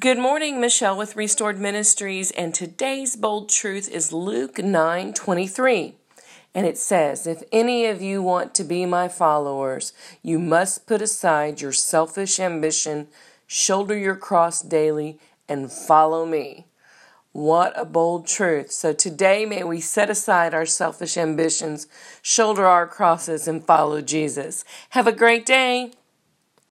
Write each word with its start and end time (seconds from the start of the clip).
Good 0.00 0.18
morning, 0.18 0.60
Michelle 0.60 0.96
with 0.96 1.16
Restored 1.16 1.58
Ministries, 1.58 2.30
and 2.30 2.54
today's 2.54 3.16
bold 3.16 3.48
truth 3.48 3.90
is 3.90 4.12
Luke 4.12 4.58
9 4.58 5.12
23. 5.12 5.96
And 6.54 6.64
it 6.64 6.78
says, 6.78 7.26
If 7.26 7.42
any 7.50 7.84
of 7.86 8.00
you 8.00 8.22
want 8.22 8.54
to 8.54 8.62
be 8.62 8.86
my 8.86 9.08
followers, 9.08 9.92
you 10.22 10.38
must 10.38 10.86
put 10.86 11.02
aside 11.02 11.60
your 11.60 11.72
selfish 11.72 12.38
ambition, 12.38 13.08
shoulder 13.48 13.98
your 13.98 14.14
cross 14.14 14.62
daily, 14.62 15.18
and 15.48 15.72
follow 15.72 16.24
me. 16.24 16.66
What 17.32 17.72
a 17.74 17.84
bold 17.84 18.28
truth. 18.28 18.70
So 18.70 18.92
today, 18.92 19.46
may 19.46 19.64
we 19.64 19.80
set 19.80 20.10
aside 20.10 20.54
our 20.54 20.66
selfish 20.66 21.16
ambitions, 21.16 21.88
shoulder 22.22 22.66
our 22.66 22.86
crosses, 22.86 23.48
and 23.48 23.64
follow 23.66 24.00
Jesus. 24.00 24.64
Have 24.90 25.08
a 25.08 25.12
great 25.12 25.44
day. 25.44 25.90